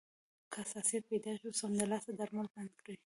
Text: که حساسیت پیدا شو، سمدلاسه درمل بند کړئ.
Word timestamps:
که 0.51 0.57
حساسیت 0.63 1.03
پیدا 1.11 1.31
شو، 1.39 1.47
سمدلاسه 1.61 2.11
درمل 2.19 2.47
بند 2.53 2.71
کړئ. 2.79 2.95